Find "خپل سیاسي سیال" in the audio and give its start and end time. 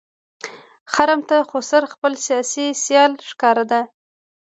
1.93-3.11